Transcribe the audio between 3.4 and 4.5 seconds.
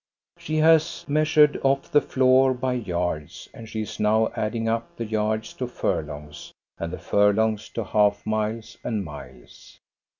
and she is now